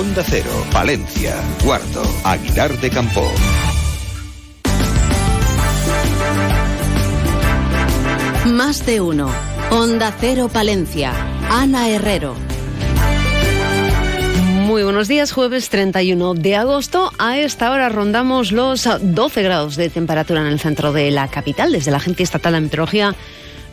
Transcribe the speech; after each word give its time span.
Onda 0.00 0.24
Cero, 0.26 0.50
Valencia, 0.72 1.36
Cuarto, 1.62 2.02
Aguilar 2.24 2.72
de 2.80 2.88
Campo. 2.88 3.22
Más 8.46 8.86
de 8.86 9.02
uno. 9.02 9.30
Onda 9.70 10.10
Cero 10.18 10.48
Palencia. 10.50 11.12
Ana 11.50 11.90
Herrero. 11.90 12.34
Muy 14.70 14.84
buenos 14.84 15.06
días, 15.06 15.32
jueves 15.32 15.68
31 15.68 16.32
de 16.32 16.56
agosto. 16.56 17.12
A 17.18 17.36
esta 17.36 17.70
hora 17.70 17.90
rondamos 17.90 18.52
los 18.52 18.88
12 19.02 19.42
grados 19.42 19.76
de 19.76 19.90
temperatura 19.90 20.40
en 20.40 20.46
el 20.46 20.60
centro 20.60 20.94
de 20.94 21.10
la 21.10 21.28
capital. 21.28 21.72
Desde 21.72 21.90
la 21.90 21.98
Agencia 21.98 22.24
Estatal 22.24 22.54
de 22.54 22.62
Meteorología 22.62 23.14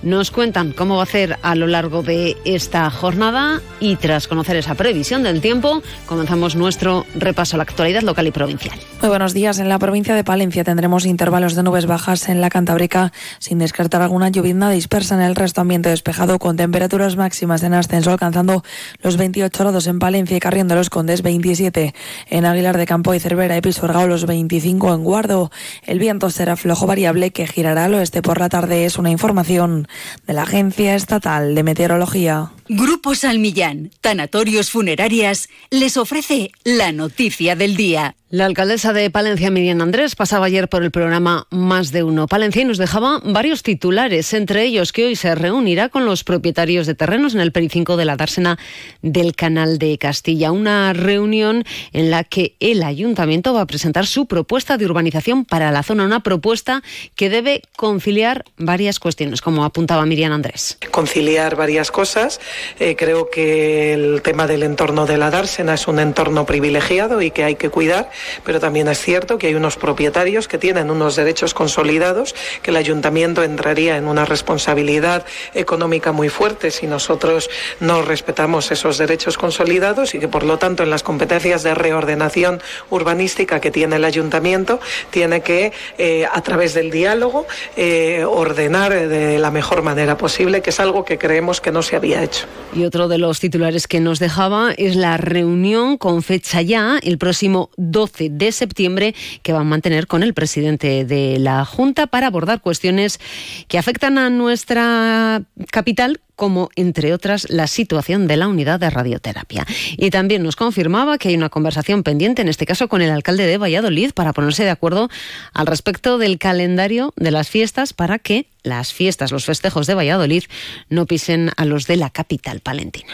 nos 0.01 0.31
cuentan 0.31 0.71
cómo 0.71 0.97
va 0.97 1.03
a 1.03 1.05
ser 1.05 1.37
a 1.43 1.55
lo 1.55 1.67
largo 1.67 2.01
de 2.01 2.35
esta 2.45 2.89
jornada 2.89 3.61
y 3.79 3.95
tras 3.97 4.27
conocer 4.27 4.55
esa 4.55 4.75
previsión 4.75 5.23
del 5.23 5.41
tiempo, 5.41 5.83
comenzamos 6.07 6.55
nuestro 6.55 7.05
repaso 7.15 7.55
a 7.55 7.57
la 7.57 7.63
actualidad 7.63 8.01
local 8.01 8.27
y 8.27 8.31
provincial. 8.31 8.77
Muy 9.01 9.09
buenos 9.09 9.33
días. 9.33 9.59
En 9.59 9.69
la 9.69 9.77
provincia 9.77 10.15
de 10.15 10.23
Palencia 10.23 10.63
tendremos 10.63 11.05
intervalos 11.05 11.53
de 11.53 11.61
nubes 11.61 11.85
bajas 11.85 12.27
en 12.29 12.41
la 12.41 12.49
Cantábrica, 12.49 13.11
sin 13.37 13.59
descartar 13.59 14.01
alguna 14.01 14.29
lluvia 14.29 14.47
dispersa 14.47 15.15
en 15.15 15.21
el 15.21 15.35
resto 15.35 15.61
ambiente 15.61 15.89
despejado, 15.89 16.39
con 16.39 16.55
temperaturas 16.55 17.17
máximas 17.17 17.63
en 17.63 17.73
ascenso 17.73 18.11
alcanzando 18.11 18.63
los 19.01 19.17
28 19.17 19.63
grados 19.63 19.87
en 19.87 19.99
Palencia 19.99 20.37
y 20.37 20.39
Carrión 20.39 20.67
de 20.67 20.75
los 20.75 20.89
Condes, 20.89 21.21
27 21.21 21.93
en 22.29 22.45
Aguilar 22.45 22.77
de 22.77 22.85
Campo 22.85 23.13
y 23.13 23.19
Cervera 23.19 23.57
y 23.57 23.61
Pisuergao, 23.61 24.07
los 24.07 24.25
25 24.25 24.93
en 24.93 25.03
Guardo. 25.03 25.51
El 25.83 25.99
viento 25.99 26.29
será 26.29 26.55
flojo 26.55 26.87
variable 26.87 27.31
que 27.31 27.45
girará 27.45 27.85
al 27.85 27.93
oeste 27.95 28.21
por 28.21 28.39
la 28.39 28.49
tarde, 28.49 28.85
es 28.85 28.97
una 28.97 29.11
información 29.11 29.86
de 30.25 30.33
la 30.33 30.43
Agencia 30.43 30.95
Estatal 30.95 31.55
de 31.55 31.63
Meteorología. 31.63 32.51
Grupo 32.69 33.15
Salmillán, 33.15 33.91
Tanatorios 34.01 34.71
Funerarias, 34.71 35.47
les 35.69 35.95
ofrece 35.95 36.51
la 36.65 36.91
noticia 36.91 37.55
del 37.55 37.77
día. 37.77 38.17
La 38.29 38.45
alcaldesa 38.45 38.91
de 38.91 39.09
Palencia, 39.09 39.49
Miriam 39.49 39.79
Andrés, 39.79 40.13
pasaba 40.13 40.47
ayer 40.47 40.67
por 40.67 40.83
el 40.83 40.91
programa 40.91 41.47
Más 41.49 41.93
de 41.93 42.03
Uno 42.03 42.27
Palencia 42.27 42.61
y 42.61 42.65
nos 42.65 42.77
dejaba 42.77 43.21
varios 43.23 43.63
titulares, 43.63 44.33
entre 44.33 44.65
ellos 44.65 44.91
que 44.91 45.05
hoy 45.05 45.15
se 45.15 45.33
reunirá 45.33 45.87
con 45.87 46.03
los 46.03 46.25
propietarios 46.25 46.87
de 46.87 46.93
terrenos 46.93 47.35
en 47.35 47.39
el 47.39 47.53
pericinco 47.53 47.95
de 47.95 48.03
la 48.03 48.17
dársena 48.17 48.59
del 49.01 49.33
Canal 49.33 49.79
de 49.79 49.97
Castilla. 49.97 50.51
Una 50.51 50.91
reunión 50.91 51.63
en 51.93 52.11
la 52.11 52.25
que 52.25 52.57
el 52.59 52.83
ayuntamiento 52.83 53.53
va 53.53 53.61
a 53.61 53.65
presentar 53.65 54.05
su 54.05 54.25
propuesta 54.25 54.75
de 54.75 54.83
urbanización 54.83 55.45
para 55.45 55.71
la 55.71 55.81
zona, 55.81 56.03
una 56.03 56.19
propuesta 56.19 56.83
que 57.15 57.29
debe 57.29 57.61
conciliar 57.77 58.43
varias 58.57 58.99
cuestiones, 58.99 59.39
como 59.39 59.63
apuntaba 59.63 60.05
Miriam 60.05 60.33
Andrés. 60.33 60.77
Conciliar 60.91 61.55
varias 61.55 61.91
cosas. 61.91 62.41
Eh, 62.79 62.95
creo 62.95 63.29
que 63.29 63.93
el 63.93 64.21
tema 64.21 64.47
del 64.47 64.63
entorno 64.63 65.05
de 65.05 65.17
la 65.17 65.29
dársena 65.29 65.73
es 65.73 65.87
un 65.87 65.99
entorno 65.99 66.45
privilegiado 66.45 67.21
y 67.21 67.31
que 67.31 67.43
hay 67.43 67.55
que 67.55 67.69
cuidar 67.69 68.09
pero 68.43 68.59
también 68.59 68.87
es 68.87 68.99
cierto 68.99 69.37
que 69.37 69.47
hay 69.47 69.55
unos 69.55 69.77
propietarios 69.77 70.47
que 70.47 70.57
tienen 70.57 70.89
unos 70.89 71.15
derechos 71.15 71.53
consolidados, 71.53 72.35
que 72.61 72.71
el 72.71 72.77
ayuntamiento 72.77 73.43
entraría 73.43 73.97
en 73.97 74.07
una 74.07 74.25
responsabilidad 74.25 75.25
económica 75.53 76.11
muy 76.11 76.29
fuerte 76.29 76.71
si 76.71 76.87
nosotros 76.87 77.49
no 77.79 78.01
respetamos 78.01 78.71
esos 78.71 78.97
derechos 78.97 79.37
consolidados 79.37 80.15
y 80.15 80.19
que 80.19 80.27
por 80.27 80.43
lo 80.43 80.57
tanto 80.57 80.83
en 80.83 80.89
las 80.89 81.03
competencias 81.03 81.63
de 81.63 81.75
reordenación 81.75 82.61
urbanística 82.89 83.59
que 83.59 83.71
tiene 83.71 83.97
el 83.97 84.05
ayuntamiento 84.05 84.79
tiene 85.09 85.41
que 85.41 85.71
eh, 85.97 86.25
a 86.31 86.41
través 86.41 86.73
del 86.73 86.91
diálogo 86.91 87.45
eh, 87.75 88.25
ordenar 88.25 89.07
de 89.07 89.37
la 89.37 89.51
mejor 89.51 89.81
manera 89.81 90.17
posible, 90.17 90.61
que 90.61 90.69
es 90.69 90.79
algo 90.79 91.05
que 91.05 91.17
creemos 91.17 91.61
que 91.61 91.71
no 91.71 91.81
se 91.81 91.95
había 91.95 92.23
hecho. 92.23 92.46
Y 92.75 92.83
otro 92.83 93.07
de 93.07 93.17
los 93.17 93.39
titulares 93.39 93.87
que 93.87 93.99
nos 93.99 94.19
dejaba 94.19 94.71
es 94.77 94.95
la 94.95 95.17
reunión 95.17 95.97
con 95.97 96.21
fecha 96.21 96.61
ya 96.61 96.99
el 97.01 97.17
próximo 97.17 97.69
12 97.77 98.29
de 98.29 98.51
septiembre 98.51 99.15
que 99.41 99.53
van 99.53 99.61
a 99.61 99.69
mantener 99.69 100.05
con 100.05 100.21
el 100.21 100.33
presidente 100.33 101.05
de 101.05 101.39
la 101.39 101.63
Junta 101.65 102.07
para 102.07 102.27
abordar 102.27 102.61
cuestiones 102.61 103.19
que 103.67 103.77
afectan 103.77 104.17
a 104.17 104.29
nuestra 104.29 105.43
capital 105.71 106.19
como 106.37 106.69
entre 106.77 107.13
otras 107.13 107.49
la 107.49 107.67
situación 107.67 108.27
de 108.27 108.37
la 108.37 108.47
unidad 108.47 108.79
de 108.79 108.89
radioterapia. 108.89 109.65
Y 109.97 110.09
también 110.11 110.43
nos 110.43 110.55
confirmaba 110.55 111.17
que 111.17 111.27
hay 111.27 111.35
una 111.35 111.49
conversación 111.49 112.03
pendiente, 112.03 112.41
en 112.41 112.47
este 112.47 112.65
caso 112.65 112.87
con 112.87 113.01
el 113.01 113.09
alcalde 113.09 113.45
de 113.45 113.57
Valladolid, 113.57 114.11
para 114.13 114.31
ponerse 114.31 114.63
de 114.63 114.69
acuerdo 114.69 115.09
al 115.53 115.67
respecto 115.67 116.17
del 116.17 116.37
calendario 116.37 117.13
de 117.17 117.31
las 117.31 117.49
fiestas 117.49 117.91
para 117.91 118.19
que 118.19 118.47
las 118.63 118.93
fiestas, 118.93 119.31
los 119.31 119.45
festejos 119.45 119.87
de 119.87 119.95
Valladolid 119.95 120.43
no 120.89 121.05
pisen 121.05 121.51
a 121.57 121.65
los 121.65 121.87
de 121.87 121.97
la 121.97 122.09
capital 122.09 122.59
palentina. 122.61 123.13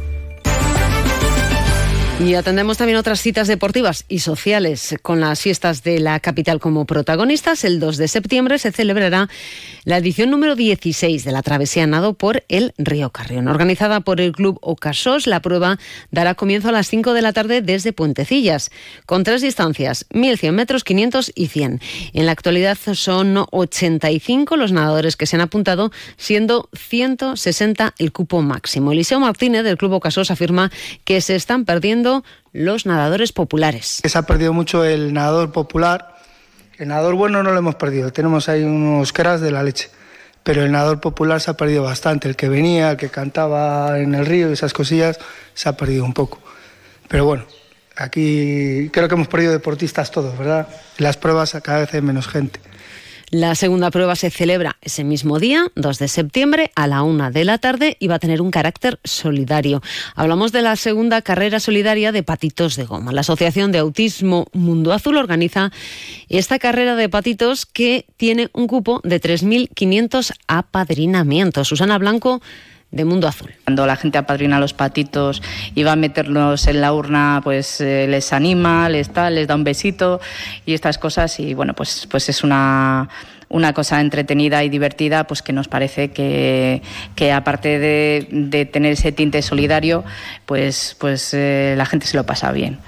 Y 2.23 2.35
atendemos 2.35 2.77
también 2.77 2.99
otras 2.99 3.19
citas 3.19 3.47
deportivas 3.47 4.05
y 4.07 4.19
sociales 4.19 4.95
con 5.01 5.19
las 5.19 5.41
fiestas 5.41 5.81
de 5.81 5.99
la 5.99 6.19
capital 6.19 6.59
como 6.59 6.85
protagonistas. 6.85 7.63
El 7.63 7.79
2 7.79 7.97
de 7.97 8.07
septiembre 8.07 8.59
se 8.59 8.71
celebrará 8.71 9.27
la 9.85 9.97
edición 9.97 10.29
número 10.29 10.55
16 10.55 11.25
de 11.25 11.31
la 11.31 11.41
travesía 11.41 11.87
nado 11.87 12.13
por 12.13 12.43
el 12.47 12.75
Río 12.77 13.09
Carrión. 13.09 13.47
Organizada 13.47 14.01
por 14.01 14.21
el 14.21 14.33
Club 14.33 14.59
Ocasos, 14.61 15.25
la 15.25 15.41
prueba 15.41 15.79
dará 16.11 16.35
comienzo 16.35 16.69
a 16.69 16.71
las 16.71 16.87
5 16.89 17.13
de 17.13 17.23
la 17.23 17.33
tarde 17.33 17.63
desde 17.63 17.91
Puentecillas, 17.91 18.69
con 19.07 19.23
tres 19.23 19.41
distancias, 19.41 20.05
1.100 20.11 20.51
metros, 20.51 20.83
500 20.83 21.31
y 21.33 21.47
100. 21.47 21.81
En 22.13 22.25
la 22.27 22.33
actualidad 22.33 22.77
son 22.93 23.45
85 23.49 24.57
los 24.57 24.71
nadadores 24.71 25.15
que 25.15 25.25
se 25.25 25.37
han 25.37 25.41
apuntado, 25.41 25.91
siendo 26.17 26.69
160 26.73 27.95
el 27.97 28.11
cupo 28.11 28.43
máximo. 28.43 28.91
Eliseo 28.91 29.19
Martínez 29.19 29.63
del 29.63 29.77
Club 29.77 29.93
Ocasos 29.93 30.29
afirma 30.29 30.71
que 31.03 31.19
se 31.21 31.35
están 31.35 31.65
perdiendo 31.65 32.10
los 32.53 32.85
nadadores 32.85 33.31
populares. 33.31 34.01
Se 34.03 34.17
ha 34.17 34.23
perdido 34.23 34.53
mucho 34.53 34.83
el 34.83 35.13
nadador 35.13 35.51
popular. 35.51 36.15
El 36.77 36.89
nadador 36.89 37.15
bueno 37.15 37.43
no 37.43 37.51
lo 37.51 37.57
hemos 37.57 37.75
perdido, 37.75 38.11
tenemos 38.11 38.49
ahí 38.49 38.63
unos 38.63 39.13
cracks 39.13 39.41
de 39.41 39.51
la 39.51 39.63
leche. 39.63 39.89
Pero 40.43 40.63
el 40.63 40.71
nadador 40.71 40.99
popular 40.99 41.39
se 41.39 41.51
ha 41.51 41.53
perdido 41.55 41.83
bastante. 41.83 42.27
El 42.27 42.35
que 42.35 42.49
venía, 42.49 42.91
el 42.91 42.97
que 42.97 43.09
cantaba 43.09 43.99
en 43.99 44.15
el 44.15 44.25
río, 44.25 44.51
esas 44.51 44.73
cosillas, 44.73 45.19
se 45.53 45.69
ha 45.69 45.77
perdido 45.77 46.03
un 46.03 46.13
poco. 46.13 46.39
Pero 47.07 47.25
bueno, 47.25 47.43
aquí 47.95 48.89
creo 48.91 49.07
que 49.07 49.15
hemos 49.15 49.27
perdido 49.27 49.51
deportistas 49.51 50.09
todos, 50.09 50.35
¿verdad? 50.37 50.67
Las 50.97 51.17
pruebas 51.17 51.55
cada 51.63 51.79
vez 51.79 51.93
hay 51.93 52.01
menos 52.01 52.27
gente. 52.27 52.59
La 53.31 53.55
segunda 53.55 53.91
prueba 53.91 54.17
se 54.17 54.29
celebra 54.29 54.75
ese 54.81 55.05
mismo 55.05 55.39
día, 55.39 55.71
2 55.75 55.99
de 55.99 56.09
septiembre, 56.09 56.69
a 56.75 56.85
la 56.85 57.01
una 57.01 57.31
de 57.31 57.45
la 57.45 57.59
tarde 57.59 57.95
y 57.97 58.07
va 58.07 58.15
a 58.15 58.19
tener 58.19 58.41
un 58.41 58.51
carácter 58.51 58.99
solidario. 59.05 59.81
Hablamos 60.15 60.51
de 60.51 60.61
la 60.61 60.75
segunda 60.75 61.21
carrera 61.21 61.61
solidaria 61.61 62.11
de 62.11 62.23
patitos 62.23 62.75
de 62.75 62.83
goma. 62.83 63.13
La 63.13 63.21
Asociación 63.21 63.71
de 63.71 63.77
Autismo 63.77 64.47
Mundo 64.51 64.91
Azul 64.91 65.15
organiza 65.15 65.71
esta 66.27 66.59
carrera 66.59 66.97
de 66.97 67.07
patitos 67.07 67.65
que 67.65 68.05
tiene 68.17 68.49
un 68.51 68.67
cupo 68.67 68.99
de 69.05 69.21
3.500 69.21 70.33
apadrinamientos. 70.47 71.69
Susana 71.69 71.97
Blanco 71.99 72.41
de 72.91 73.05
Mundo 73.05 73.27
Azul. 73.27 73.53
Cuando 73.63 73.85
la 73.85 73.95
gente 73.95 74.17
apadrina 74.17 74.57
a 74.57 74.59
los 74.59 74.73
patitos 74.73 75.41
y 75.73 75.83
va 75.83 75.93
a 75.93 75.95
meterlos 75.95 76.67
en 76.67 76.81
la 76.81 76.93
urna, 76.93 77.41
pues 77.43 77.81
eh, 77.81 78.05
les 78.07 78.33
anima, 78.33 78.89
les 78.89 79.09
les 79.31 79.47
da 79.47 79.55
un 79.55 79.63
besito 79.63 80.19
y 80.65 80.73
estas 80.73 80.97
cosas 80.97 81.39
y 81.39 81.53
bueno, 81.53 81.73
pues 81.73 82.07
pues 82.09 82.29
es 82.29 82.43
una 82.43 83.09
una 83.51 83.73
cosa 83.73 84.01
entretenida 84.01 84.63
y 84.63 84.69
divertida, 84.69 85.27
pues 85.27 85.41
que 85.41 85.53
nos 85.53 85.67
parece 85.67 86.11
que, 86.11 86.81
que 87.15 87.31
aparte 87.31 87.79
de, 87.79 88.27
de, 88.31 88.65
tener 88.65 88.93
ese 88.93 89.11
tinte 89.11 89.41
solidario, 89.41 90.03
pues, 90.45 90.95
pues 90.99 91.33
eh, 91.33 91.75
la 91.77 91.85
gente 91.85 92.07
se 92.07 92.17
lo 92.17 92.25
pasa 92.25 92.51
bien. 92.51 92.79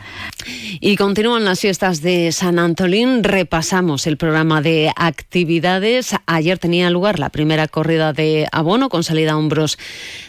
Y 0.80 0.95
continúan 0.98 1.45
las 1.45 1.60
fiestas 1.60 2.01
de 2.01 2.31
San 2.31 2.60
Antolín. 2.60 3.24
Repasamos 3.24 4.07
el 4.07 4.18
programa 4.18 4.62
de 4.62 4.92
actividades. 4.95 6.15
Ayer 6.25 6.57
tenía 6.57 6.89
lugar 6.89 7.19
la 7.19 7.30
primera 7.30 7.68
corrida 7.68 8.13
de 8.13 8.48
abono 8.51 8.89
con 8.89 9.04
salida 9.04 9.33
a 9.33 9.38
hombros 9.38 9.77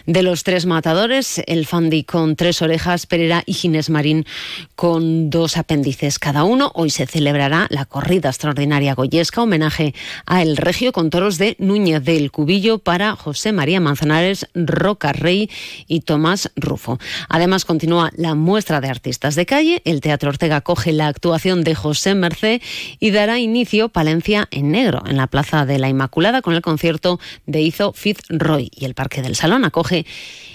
de 0.07 0.23
los 0.23 0.45
tres 0.45 0.67
matadores, 0.67 1.43
el 1.47 1.67
Fandi 1.67 2.05
con 2.05 2.37
tres 2.37 2.63
orejas, 2.63 3.07
Pereira 3.07 3.43
y 3.47 3.55
Ginés 3.55 3.91
Marín 3.91 4.27
con 4.77 5.31
dos 5.31 5.57
apéndices 5.57 6.19
cada 6.19 6.45
uno. 6.45 6.71
Hoy 6.75 6.91
se 6.91 7.07
celebrará 7.07 7.67
la 7.71 7.85
corrida 7.85 8.29
extraordinaria 8.29 8.95
goyesca, 8.95 9.43
homenaje 9.43 9.95
a 10.27 10.43
El 10.43 10.57
Regio 10.57 10.93
con 10.93 11.11
toros 11.11 11.39
de 11.39 11.57
Núñez 11.59 12.03
del 12.05 12.31
Cubillo 12.31 12.79
para 12.79 13.17
José 13.17 13.53
María 13.53 13.81
Manzanares, 13.81 14.49
Roca 14.55 15.13
Rey 15.13 15.51
y 15.87 16.01
Tomás 16.01 16.51
Rufo. 16.57 16.99
Además, 17.29 17.65
continúa 17.65 18.11
la 18.17 18.35
muestra 18.35 18.81
de 18.81 18.89
artistas 18.89 19.35
de 19.35 19.47
calle. 19.47 19.83
El 19.85 20.01
Teatro 20.01 20.31
Ortega 20.31 20.61
coge 20.61 20.93
la 20.93 21.09
actuación 21.09 21.65
de 21.65 21.75
José 21.75 22.15
Mercé 22.15 22.61
y 23.01 23.11
dará 23.11 23.39
inicio 23.39 23.89
Palencia 23.89 24.49
en 24.51 24.71
Negro 24.71 25.03
en 25.07 25.17
la 25.17 25.27
Plaza 25.27 25.67
de 25.67 25.79
la 25.79 25.89
Inmaculada 25.89 26.43
con 26.43 26.55
el 26.55 26.63
concierto 26.63 27.21
de 27.47 27.63
Izo 27.63 27.93
Fitzroy. 27.93 28.71
Y 28.75 28.85
el 28.85 28.95
Parque 28.95 29.23
del 29.23 29.37
Salón 29.37 29.65
acoge 29.65 30.07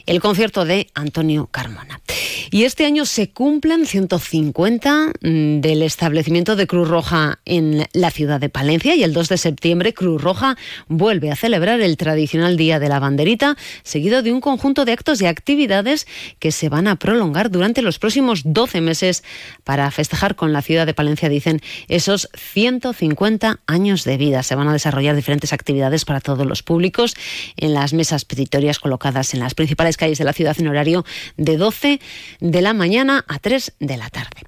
el 0.06 0.19
concierto 0.21 0.66
de 0.66 0.88
Antonio 0.94 1.48
Carmona. 1.51 2.01
Y 2.51 2.63
este 2.63 2.85
año 2.85 3.05
se 3.05 3.29
cumplen 3.29 3.85
150 3.85 5.11
mm, 5.21 5.59
del 5.61 5.83
establecimiento 5.83 6.55
de 6.55 6.65
Cruz 6.65 6.87
Roja 6.87 7.39
en 7.45 7.87
la 7.93 8.09
ciudad 8.09 8.39
de 8.39 8.49
Palencia 8.49 8.95
y 8.95 9.03
el 9.03 9.13
2 9.13 9.29
de 9.29 9.37
septiembre 9.37 9.93
Cruz 9.93 10.21
Roja 10.21 10.57
vuelve 10.87 11.31
a 11.31 11.35
celebrar 11.35 11.81
el 11.81 11.95
tradicional 11.97 12.57
Día 12.57 12.79
de 12.79 12.89
la 12.89 12.99
Banderita, 12.99 13.55
seguido 13.83 14.23
de 14.23 14.31
un 14.31 14.41
conjunto 14.41 14.85
de 14.85 14.93
actos 14.93 15.21
y 15.21 15.27
actividades 15.27 16.07
que 16.39 16.51
se 16.51 16.69
van 16.69 16.87
a 16.87 16.95
prolongar 16.95 17.51
durante 17.51 17.81
los 17.81 17.99
próximos 17.99 18.41
12 18.45 18.81
meses 18.81 19.23
para 19.63 19.91
festejar 19.91 20.35
con 20.35 20.51
la 20.51 20.61
ciudad 20.61 20.87
de 20.87 20.93
Palencia, 20.93 21.29
dicen, 21.29 21.61
esos 21.87 22.29
150 22.33 23.59
años 23.67 24.03
de 24.05 24.17
vida. 24.17 24.41
Se 24.41 24.55
van 24.55 24.67
a 24.67 24.73
desarrollar 24.73 25.15
diferentes 25.15 25.53
actividades 25.53 26.05
para 26.05 26.19
todos 26.19 26.47
los 26.47 26.63
públicos 26.63 27.15
en 27.57 27.73
las 27.73 27.93
mesas 27.93 28.25
petitorias 28.25 28.79
colocadas 28.79 29.33
en 29.33 29.39
las 29.39 29.53
principales 29.53 29.97
calles 29.97 30.17
de 30.17 30.25
la 30.25 30.33
ciudad 30.33 30.55
en 30.59 30.67
horario 30.67 31.05
de 31.37 31.57
12 31.57 31.99
de 32.39 32.62
la 32.62 32.74
mañana 32.74 33.25
a 33.27 33.39
3 33.39 33.74
de 33.80 33.97
la 33.97 34.09
tarde. 34.09 34.41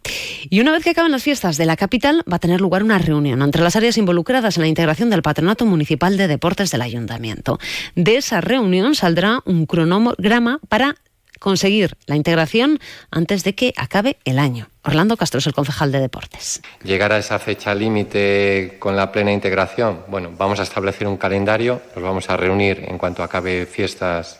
Y 0.50 0.60
una 0.60 0.72
vez 0.72 0.84
que 0.84 0.92
acaben 0.92 1.12
las 1.12 1.24
fiestas 1.24 1.58
de 1.58 1.66
la 1.66 1.76
capital, 1.76 2.24
va 2.32 2.38
a 2.38 2.40
tener 2.40 2.62
lugar 2.62 2.84
una 2.84 2.98
reunión 2.98 3.42
entre 3.42 3.62
las 3.62 3.76
áreas 3.76 3.98
involucradas 3.98 4.58
en 4.58 4.62
la 4.62 4.68
integración 4.68 5.10
del 5.10 5.22
Patronato 5.22 5.66
Municipal 5.66 6.18
de 6.18 6.28
Deportes 6.28 6.72
del 6.72 6.82
Ayuntamiento. 6.82 7.60
De 7.96 8.18
esa 8.18 8.42
reunión 8.42 8.96
saldrá 8.96 9.42
un 9.46 9.66
cronograma 9.66 10.60
para 10.70 10.96
conseguir 11.42 11.98
la 12.06 12.16
integración 12.16 12.80
antes 13.10 13.44
de 13.44 13.56
que 13.56 13.74
acabe 13.76 14.18
el 14.26 14.38
año. 14.38 14.68
Orlando 14.84 15.18
Castro 15.18 15.40
es 15.40 15.48
el 15.48 15.54
concejal 15.54 15.92
de 15.92 16.00
deportes. 16.00 16.62
Llegar 16.84 17.12
a 17.12 17.18
esa 17.18 17.40
fecha 17.40 17.74
límite 17.74 18.78
con 18.80 18.96
la 18.96 19.12
plena 19.12 19.32
integración, 19.32 20.04
bueno, 20.08 20.32
vamos 20.38 20.60
a 20.60 20.64
establecer 20.64 21.08
un 21.08 21.18
calendario, 21.18 21.82
nos 21.96 22.04
vamos 22.04 22.30
a 22.30 22.38
reunir 22.38 22.86
en 22.88 23.00
cuanto 23.00 23.24
acabe 23.24 23.66
fiestas, 23.66 24.40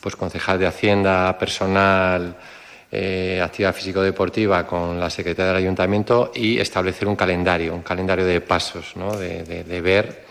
pues 0.00 0.14
concejal 0.14 0.60
de 0.60 0.66
Hacienda, 0.68 1.36
personal, 1.38 2.36
eh, 2.92 3.40
actividad 3.42 3.74
físico-deportiva 3.74 4.66
con 4.66 5.00
la 5.00 5.08
Secretaría 5.08 5.52
del 5.52 5.62
Ayuntamiento 5.62 6.30
y 6.34 6.58
establecer 6.58 7.08
un 7.08 7.16
calendario, 7.16 7.74
un 7.74 7.82
calendario 7.82 8.26
de 8.26 8.40
pasos, 8.42 8.92
¿no? 8.96 9.16
de, 9.16 9.42
de 9.42 9.80
ver 9.80 10.26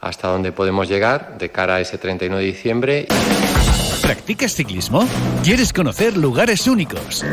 hasta 0.00 0.28
dónde 0.28 0.52
podemos 0.52 0.88
llegar 0.88 1.38
de 1.38 1.48
cara 1.50 1.76
a 1.76 1.80
ese 1.80 1.98
31 1.98 2.36
de 2.36 2.44
diciembre. 2.44 3.06
¿Practicas 4.02 4.54
ciclismo? 4.54 5.08
¿Quieres 5.42 5.72
conocer 5.72 6.16
lugares 6.16 6.66
únicos? 6.68 7.24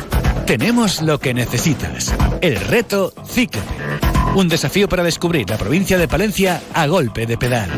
Tenemos 0.48 1.02
lo 1.02 1.20
que 1.20 1.34
necesitas. 1.34 2.16
El 2.42 2.56
reto 2.56 3.14
Cíclope. 3.28 4.03
Un 4.36 4.50
desafío 4.50 4.90
para 4.90 5.04
descubrir 5.04 5.50
la 5.50 5.58
provincia 5.58 5.98
de 5.98 6.08
Palencia 6.08 6.62
a 6.74 6.88
golpe 6.88 7.28
de 7.28 7.38
pedal. 7.38 7.70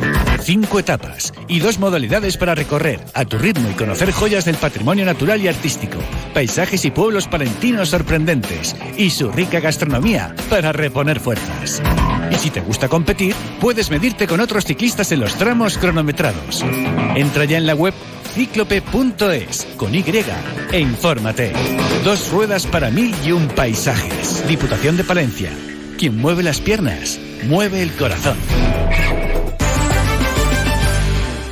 Cinco 0.41 0.79
etapas 0.79 1.33
y 1.47 1.59
dos 1.59 1.79
modalidades 1.79 2.37
para 2.37 2.55
recorrer 2.55 2.99
a 3.13 3.25
tu 3.25 3.37
ritmo 3.37 3.69
y 3.69 3.73
conocer 3.73 4.11
joyas 4.11 4.45
del 4.45 4.55
patrimonio 4.55 5.05
natural 5.05 5.41
y 5.41 5.47
artístico, 5.47 5.97
paisajes 6.33 6.85
y 6.85 6.91
pueblos 6.91 7.27
palentinos 7.27 7.89
sorprendentes 7.89 8.75
y 8.97 9.09
su 9.09 9.31
rica 9.31 9.59
gastronomía 9.59 10.33
para 10.49 10.71
reponer 10.71 11.19
fuerzas. 11.19 11.81
Y 12.31 12.35
si 12.35 12.49
te 12.49 12.61
gusta 12.61 12.87
competir, 12.87 13.35
puedes 13.59 13.91
medirte 13.91 14.27
con 14.27 14.39
otros 14.39 14.65
ciclistas 14.65 15.11
en 15.11 15.19
los 15.19 15.35
tramos 15.35 15.77
cronometrados. 15.77 16.63
Entra 17.15 17.45
ya 17.45 17.57
en 17.57 17.67
la 17.67 17.75
web 17.75 17.93
cíclope.es 18.33 19.67
con 19.77 19.93
Y 19.93 20.03
e 20.71 20.79
infórmate. 20.79 21.53
Dos 22.03 22.31
ruedas 22.31 22.65
para 22.65 22.91
mil 22.91 23.13
y 23.25 23.31
un 23.31 23.47
paisajes. 23.47 24.47
Diputación 24.47 24.97
de 24.97 25.03
Palencia. 25.03 25.51
Quien 25.97 26.17
mueve 26.17 26.43
las 26.43 26.59
piernas, 26.59 27.19
mueve 27.47 27.81
el 27.81 27.91
corazón. 27.93 28.37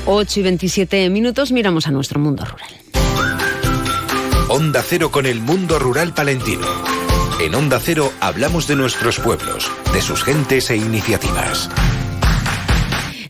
8 0.06 0.40
y 0.40 0.44
27 0.44 1.10
minutos 1.10 1.54
miramos 1.54 1.88
a 1.88 1.92
nuestro 1.92 2.20
mundo 2.20 2.44
rural. 2.44 2.70
Onda 4.50 4.84
Cero 4.86 5.12
con 5.12 5.26
el 5.26 5.40
mundo 5.40 5.80
rural 5.80 6.14
palentino. 6.14 6.68
En 7.40 7.56
Onda 7.56 7.80
Cero 7.80 8.12
hablamos 8.20 8.68
de 8.68 8.76
nuestros 8.76 9.18
pueblos, 9.20 9.72
de 9.94 10.02
sus 10.02 10.24
gentes 10.24 10.70
e 10.70 10.76
iniciativas. 10.76 11.70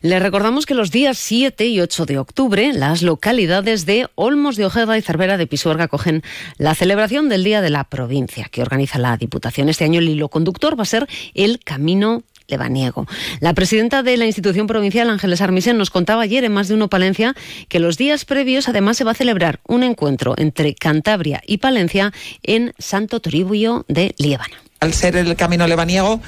Les 0.04 0.22
recordamos 0.22 0.66
que 0.66 0.74
los 0.74 0.92
días 0.92 1.18
7 1.18 1.66
y 1.66 1.80
8 1.80 2.06
de 2.06 2.18
octubre 2.18 2.74
las 2.74 3.02
localidades 3.04 3.86
de 3.86 4.08
Olmos 4.16 4.58
de 4.58 4.66
Ojeda 4.66 4.98
y 4.98 5.02
Cervera 5.02 5.38
de 5.38 5.48
Pisuerga 5.48 5.88
cogen 5.88 6.24
la 6.58 6.76
celebración 6.76 7.30
del 7.30 7.46
Día 7.46 7.62
de 7.62 7.70
la 7.70 7.86
Provincia 7.86 8.50
que 8.52 8.62
organiza 8.62 9.00
la 9.00 9.16
Diputación. 9.16 9.70
Este 9.70 9.86
año 9.86 10.00
el 10.00 10.10
hilo 10.10 10.28
conductor 10.28 10.78
va 10.78 10.84
a 10.84 10.88
ser 10.88 11.08
el 11.36 11.60
Camino 11.60 12.24
Lebaniego. 12.50 13.08
La 13.40 13.54
presidenta 13.54 14.04
de 14.04 14.18
la 14.18 14.26
institución 14.26 14.68
provincial, 14.68 15.10
Ángeles 15.10 15.40
Armisen, 15.40 15.78
nos 15.78 15.90
contaba 15.90 16.24
ayer 16.24 16.44
en 16.44 16.52
Más 16.52 16.68
de 16.68 16.74
Uno 16.74 16.90
Palencia 16.90 17.34
que 17.70 17.80
los 17.80 17.96
días 17.96 18.26
previos 18.26 18.68
además 18.68 18.98
se 18.98 19.06
va 19.06 19.12
a 19.12 19.16
celebrar 19.16 19.62
un 19.70 19.84
encuentro 19.84 20.34
entre 20.36 20.76
Cantabria 20.76 21.42
y 21.48 21.60
Palencia 21.60 22.12
en 22.44 22.74
Santo 22.78 23.22
Toribio 23.22 23.86
de 23.88 24.16
Liébana. 24.18 24.58
Al 24.82 24.94
ser 24.94 25.16
el 25.16 25.34
Camino 25.38 25.66
Lebaniego, 25.66 26.20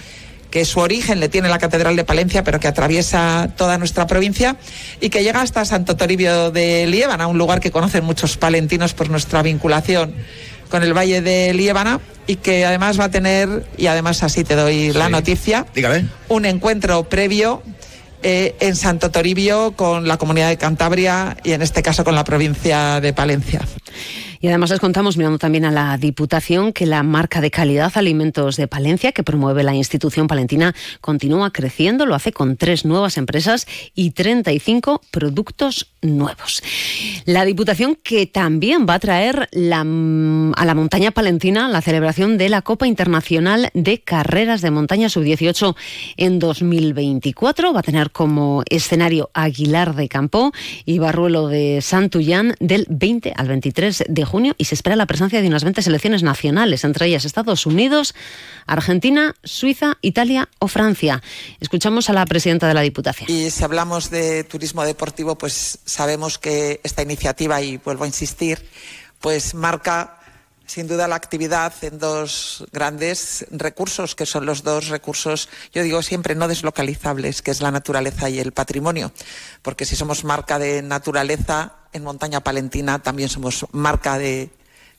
que 0.50 0.66
su 0.66 0.80
origen 0.80 1.20
le 1.20 1.30
tiene 1.30 1.50
la 1.50 1.60
Catedral 1.60 1.96
de 1.96 2.04
Palencia, 2.04 2.44
pero 2.44 2.60
que 2.60 2.68
atraviesa 2.68 3.50
toda 3.58 3.78
nuestra 3.78 4.08
provincia 4.08 4.58
y 5.02 5.10
que 5.10 5.24
llega 5.24 5.42
hasta 5.42 5.66
Santo 5.66 5.98
Toribio 5.98 6.52
de 6.52 6.88
Liébana, 6.88 7.28
un 7.28 7.38
lugar 7.38 7.60
que 7.60 7.72
conocen 7.72 8.04
muchos 8.04 8.38
palentinos 8.38 8.94
por 8.94 9.10
nuestra 9.10 9.42
vinculación 9.42 10.16
con 10.70 10.84
el 10.84 10.94
Valle 10.94 11.22
de 11.22 11.54
Liébana 11.54 12.00
y 12.28 12.38
que 12.38 12.66
además 12.66 13.00
va 13.00 13.06
a 13.06 13.12
tener, 13.12 13.66
y 13.78 13.88
además 13.88 14.24
así 14.24 14.44
te 14.44 14.56
doy 14.56 14.94
la 14.94 15.10
noticia, 15.10 15.66
un 16.28 16.46
encuentro 16.46 17.04
previo 17.04 17.62
eh, 18.24 18.56
en 18.60 18.76
Santo 18.76 19.12
Toribio 19.12 19.74
con 19.76 20.08
la 20.08 20.18
comunidad 20.18 20.50
de 20.50 20.58
Cantabria 20.58 21.38
y 21.44 21.52
en 21.52 21.62
este 21.62 21.84
caso 21.84 22.04
con 22.04 22.16
la 22.16 22.24
provincia 22.24 23.00
de 23.00 23.14
Palencia. 23.14 23.62
Y 24.46 24.48
además 24.48 24.70
les 24.70 24.80
contamos, 24.80 25.18
mirando 25.18 25.40
también 25.40 25.66
a 25.66 25.72
la 25.72 25.98
Diputación, 25.98 26.72
que 26.72 26.86
la 26.86 27.02
marca 27.02 27.42
de 27.42 27.50
calidad 27.50 27.92
Alimentos 27.96 28.58
de 28.58 28.68
Palencia, 28.68 29.12
que 29.12 29.24
promueve 29.24 29.64
la 29.64 29.74
institución 29.74 30.28
palentina, 30.28 30.76
continúa 31.02 31.50
creciendo. 31.50 32.06
Lo 32.06 32.14
hace 32.14 32.32
con 32.32 32.56
tres 32.56 32.86
nuevas 32.86 33.18
empresas 33.18 33.66
y 33.96 34.12
35 34.12 35.02
productos 35.10 35.95
nuevos. 36.06 36.62
La 37.26 37.46
Diputación 37.46 37.96
que 37.96 38.26
también 38.26 38.86
va 38.88 38.96
a 38.96 39.00
traer 39.00 39.50
a 39.52 40.66
la 40.66 40.76
montaña 40.76 41.12
palentina 41.12 41.68
la 41.68 41.82
celebración 41.82 42.38
de 42.38 42.50
la 42.50 42.62
Copa 42.62 42.88
Internacional 42.88 43.70
de 43.74 44.02
Carreras 44.02 44.62
de 44.62 44.72
Montaña 44.72 45.10
Sub-18 45.10 45.76
en 46.18 46.40
2024. 46.40 47.74
Va 47.74 47.80
a 47.80 47.84
tener 47.84 48.12
como 48.12 48.64
escenario 48.70 49.30
Aguilar 49.34 49.96
de 49.96 50.08
Campo 50.08 50.52
y 50.86 51.00
Barruelo 51.00 51.48
de 51.48 51.82
Santullán 51.82 52.56
del 52.60 52.86
20 52.90 53.34
al 53.36 53.48
23 53.48 54.06
de 54.08 54.26
junio 54.26 54.56
y 54.58 54.66
se 54.66 54.76
espera 54.76 54.96
la 54.96 55.06
presencia 55.06 55.42
de 55.42 55.48
unas 55.48 55.64
20 55.64 55.82
selecciones 55.82 56.24
nacionales, 56.24 56.84
entre 56.84 57.08
ellas 57.08 57.26
Estados 57.26 57.66
Unidos, 57.66 58.16
Argentina, 58.68 59.36
Suiza, 59.44 59.98
Italia 60.02 60.50
o 60.60 60.68
Francia. 60.68 61.22
Escuchamos 61.60 62.10
a 62.10 62.14
la 62.14 62.26
presidenta 62.26 62.68
de 62.68 62.74
la 62.74 62.82
Diputación. 62.82 63.30
Y 63.30 63.50
si 63.52 63.64
hablamos 63.64 64.10
de 64.10 64.44
turismo 64.44 64.84
deportivo, 64.84 65.38
pues 65.38 65.80
sabemos 65.96 66.38
que 66.38 66.82
esta 66.84 67.02
iniciativa, 67.02 67.62
y 67.62 67.78
vuelvo 67.78 68.04
a 68.04 68.08
insistir, 68.08 68.70
pues 69.22 69.54
marca 69.54 70.20
sin 70.66 70.88
duda 70.88 71.08
la 71.08 71.16
actividad 71.16 71.72
en 71.84 72.00
dos 72.00 72.66
grandes 72.74 73.46
recursos, 73.50 74.14
que 74.14 74.26
son 74.26 74.46
los 74.46 74.64
dos 74.64 74.90
recursos, 74.90 75.48
yo 75.72 75.84
digo 75.84 76.02
siempre, 76.02 76.36
no 76.36 76.50
deslocalizables, 76.50 77.42
que 77.42 77.52
es 77.52 77.62
la 77.62 77.72
naturaleza 77.72 78.30
y 78.30 78.40
el 78.40 78.52
patrimonio. 78.52 79.14
Porque 79.62 79.86
si 79.86 79.96
somos 79.96 80.26
marca 80.26 80.60
de 80.60 80.82
naturaleza, 80.82 81.76
en 81.94 82.04
Montaña 82.04 82.42
Palentina 82.42 83.00
también 83.00 83.30
somos 83.30 83.66
marca 83.72 84.18
de 84.18 84.50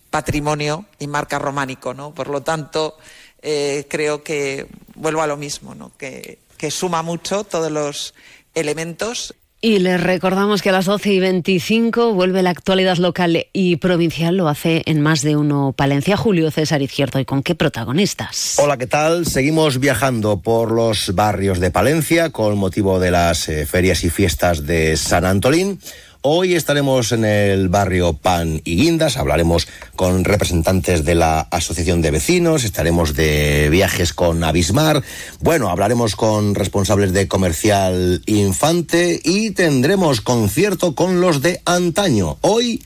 patrimonio 0.09 0.87
y 0.99 1.09
marca 1.09 1.38
románico, 1.38 1.93
¿no? 1.93 2.15
Por 2.15 2.29
lo 2.29 2.43
tanto, 2.43 2.97
eh, 3.43 3.87
creo 3.91 4.23
que 4.23 4.67
vuelvo 4.95 5.21
a 5.21 5.26
lo 5.26 5.37
mismo, 5.37 5.75
¿no? 5.75 5.93
Que, 5.99 6.38
que 6.57 6.71
suma 6.71 7.03
mucho 7.03 7.45
todos 7.45 7.71
los 7.71 8.15
elementos. 8.55 9.35
Y 9.62 9.78
les 9.78 9.98
recordamos 9.98 10.60
que 10.60 10.68
a 10.68 10.72
las 10.72 10.84
12 10.84 11.14
y 11.14 11.18
25 11.18 12.12
vuelve 12.12 12.42
la 12.42 12.50
actualidad 12.50 12.98
local 12.98 13.46
y 13.54 13.76
provincial. 13.76 14.36
Lo 14.36 14.48
hace 14.48 14.82
en 14.84 15.00
más 15.00 15.22
de 15.22 15.34
uno 15.34 15.72
Palencia. 15.75 16.18
Julio 16.18 16.50
César 16.50 16.82
Izquierdo. 16.82 17.18
¿Y 17.20 17.25
con 17.25 17.42
qué 17.42 17.54
protagonistas? 17.54 18.56
Hola, 18.58 18.76
¿qué 18.76 18.86
tal? 18.86 19.25
Seguimos 19.25 19.80
viajando 19.80 20.42
por 20.42 20.72
los 20.72 21.14
barrios 21.14 21.58
de 21.58 21.70
Palencia 21.70 22.30
con 22.30 22.58
motivo 22.58 23.00
de 23.00 23.10
las 23.10 23.48
eh, 23.48 23.64
ferias 23.64 24.04
y 24.04 24.10
fiestas 24.10 24.66
de 24.66 24.96
San 24.98 25.25
Antolín. 25.25 25.80
Hoy 26.28 26.56
estaremos 26.56 27.12
en 27.12 27.25
el 27.25 27.68
barrio 27.68 28.14
Pan 28.14 28.61
y 28.64 28.75
Guindas, 28.75 29.16
hablaremos 29.16 29.68
con 29.95 30.25
representantes 30.25 31.04
de 31.04 31.14
la 31.14 31.38
Asociación 31.38 32.02
de 32.02 32.11
Vecinos, 32.11 32.64
estaremos 32.64 33.14
de 33.14 33.68
viajes 33.71 34.12
con 34.12 34.42
Abismar, 34.42 35.04
bueno, 35.38 35.71
hablaremos 35.71 36.16
con 36.16 36.56
responsables 36.56 37.12
de 37.12 37.28
Comercial 37.28 38.23
Infante 38.26 39.21
y 39.23 39.52
tendremos 39.52 40.21
concierto 40.21 40.97
con 40.97 41.21
los 41.21 41.42
de 41.42 41.62
antaño. 41.64 42.38
Hoy 42.40 42.83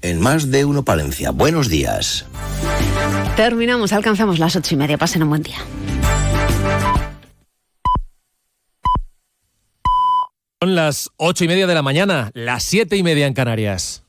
en 0.00 0.18
Más 0.18 0.50
de 0.50 0.64
Uno 0.64 0.84
Palencia. 0.84 1.30
Buenos 1.30 1.68
días. 1.68 2.26
Terminamos, 3.36 3.92
alcanzamos 3.92 4.40
las 4.40 4.56
ocho 4.56 4.74
y 4.74 4.78
media. 4.78 4.98
Pasen 4.98 5.22
un 5.22 5.28
buen 5.28 5.44
día. 5.44 5.58
Son 10.62 10.76
las 10.76 11.10
ocho 11.16 11.42
y 11.42 11.48
media 11.48 11.66
de 11.66 11.74
la 11.74 11.82
mañana, 11.82 12.30
las 12.34 12.62
siete 12.62 12.96
y 12.96 13.02
media 13.02 13.26
en 13.26 13.34
Canarias. 13.34 14.04